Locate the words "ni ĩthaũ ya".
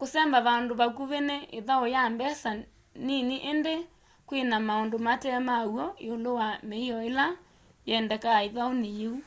1.28-2.02